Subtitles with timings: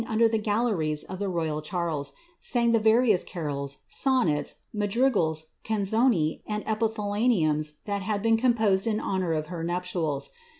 [0.07, 2.11] under the galleries of the Royal Charles,
[2.55, 8.99] lang the various cardsi son nets, madrigals, canzoni, and epithalamiums that had been composed in
[8.99, 10.31] honour of her nuptials.